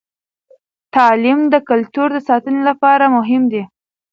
[0.95, 3.63] تعلیم د کلتور د ساتنې لپاره مهم دی.